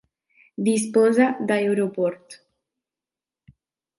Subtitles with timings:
[0.67, 2.39] Disposa d'aeroport.